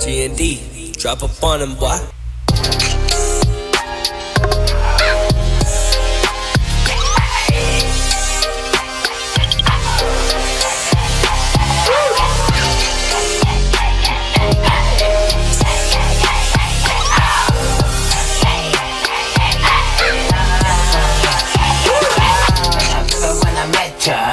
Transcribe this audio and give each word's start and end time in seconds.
TND, 0.00 0.96
drop 0.98 1.22
up 1.22 1.44
on 1.44 1.60
them, 1.60 1.76
boy. 1.76 2.19
When 24.06 24.29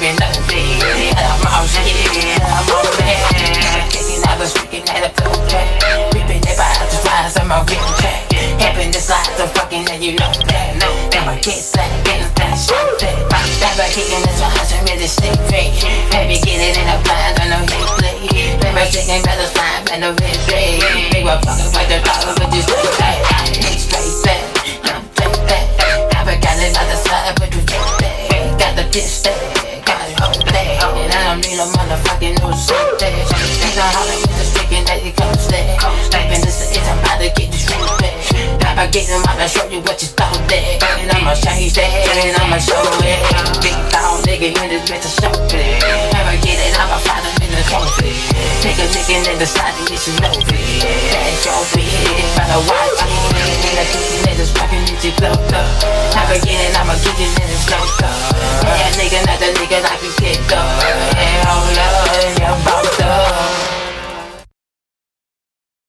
nothing. 0.00 0.80
And 1.12 1.20
I'm 1.20 1.44
all 1.52 1.66
shit, 1.68 2.40
I'm 2.40 2.64
all 2.72 2.88
out 4.24 4.38
the 4.38 4.46
streaking 4.46 4.88
at 4.88 5.04
a 5.04 5.10
flow 5.12 5.36
track. 5.48 5.68
Ripping 6.14 6.40
it 6.40 6.56
by 6.56 6.72
the 6.80 6.96
flies, 7.04 7.36
I'm 7.36 7.52
a 7.52 7.60
real 7.68 7.84
track. 8.00 8.32
Happiness 8.56 9.10
lies, 9.10 9.40
I'm 9.40 9.48
fucking 9.52 9.84
and 9.90 10.02
you 10.02 10.16
know 10.16 10.32
that. 10.48 10.80
Get 11.42 11.60
that, 11.76 11.90
get 12.04 12.24
that 12.36 12.54
shit 12.56 12.88
that. 13.04 13.20
Never 13.60 13.84
kicking 13.92 14.22
the 14.24 14.32
flies, 14.32 14.72
I'm. 14.72 15.36
Baby, 16.08 16.40
get 16.40 16.60
it 16.62 16.76
in 16.78 16.88
a 16.88 16.96
blind, 17.04 17.36
I 17.36 17.52
know 17.52 17.60
you 17.68 17.84
play. 18.00 18.16
Never 18.64 18.86
singing 18.88 19.22
better 19.22 19.44
slime, 19.52 19.84
and 19.92 20.04
a 20.04 20.10
red. 20.16 20.38
Big 21.12 21.24
one 21.24 21.36
fucking 21.44 21.68
like 21.76 21.88
the 21.92 22.00
dollar, 22.00 22.32
but 22.38 22.48
like 22.64 22.96
that. 22.96 23.20
Ain't 23.60 23.76
straight 23.76 24.08
that, 24.24 24.40
I'm 24.88 25.04
take 25.18 25.36
that. 25.52 25.68
Never 26.16 26.36
got 26.40 26.56
the 26.88 26.96
side, 26.96 27.34
but 27.36 27.52
you 27.52 27.60
take 27.66 27.92
that. 28.00 28.56
Got 28.58 28.72
the 28.76 28.84
dish 28.88 29.20
that, 29.26 29.41
don't 31.32 31.48
need 31.48 31.56
a 31.56 31.64
motherfucking 31.64 32.36
new 32.44 32.52
shit 32.52 33.00
that. 33.00 33.08
Ain't 33.08 33.76
no 33.76 33.86
holler 33.96 34.16
with 34.20 34.36
the 34.36 34.44
sticking 34.44 34.84
that 34.84 35.00
it 35.00 35.16
comes 35.16 35.48
that. 35.48 35.80
Typing 36.12 36.44
this 36.44 36.60
is, 36.60 36.76
I'm 36.84 37.00
about 37.00 37.24
to 37.24 37.32
get 37.32 37.48
this 37.48 37.64
shit 37.64 37.80
back. 38.60 38.76
I'ma 38.76 38.84
get 38.92 39.08
them, 39.08 39.24
I'ma 39.24 39.48
show 39.48 39.64
you 39.72 39.80
what 39.80 39.96
you 40.04 40.12
thought 40.12 40.36
that. 40.52 40.84
And 41.00 41.08
I'ma 41.08 41.32
change 41.32 41.72
that, 41.80 41.88
and 41.88 42.36
I'ma 42.36 42.60
show 42.60 42.76
it. 43.00 43.16
Big 43.64 43.76
dog 43.88 44.20
nigga 44.28 44.52
in 44.52 44.76
this 44.76 44.84
bitch, 44.84 45.08
I 45.08 45.12
show 45.24 45.32
it. 45.32 46.12
Never 46.12 46.36
get 46.44 46.60
it, 46.60 46.76
I'ma 46.76 47.00
find 47.00 47.24
him 47.24 47.48
in 47.48 47.50
the 47.56 47.64
trophy. 47.64 48.12
Nigga 48.60 48.84
licking 48.92 49.24
in 49.24 49.36
the 49.40 49.48
side, 49.48 49.72
and 49.72 49.88
it's 49.88 50.12
no 50.20 50.28
fit. 50.36 50.60
That's 50.84 51.16
your 51.16 51.21